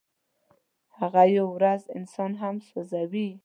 [0.97, 3.29] هغه یوه ورځ انسان هم سوځوي.